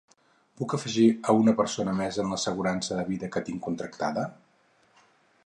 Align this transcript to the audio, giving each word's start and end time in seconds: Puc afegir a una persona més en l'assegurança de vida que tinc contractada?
Puc 0.61 0.71
afegir 0.77 1.03
a 1.29 1.35
una 1.41 1.53
persona 1.59 1.93
més 1.99 2.17
en 2.23 2.33
l'assegurança 2.33 2.99
de 3.01 3.05
vida 3.11 3.31
que 3.37 3.45
tinc 3.51 3.65
contractada? 3.69 4.27